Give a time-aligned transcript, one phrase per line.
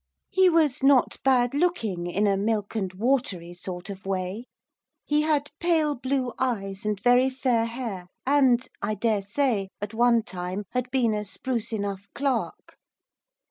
[0.31, 4.45] He was not bad looking, in a milk and watery sort of way.
[5.05, 10.63] He had pale blue eyes and very fair hair, and, I daresay, at one time,
[10.71, 12.77] had been a spruce enough clerk.